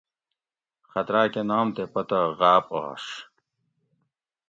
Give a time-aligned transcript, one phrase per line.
[0.91, 3.05] خط راکہ نام تے پتہ غایٔب آش